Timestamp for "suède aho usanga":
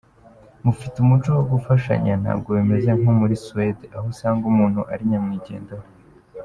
3.43-4.43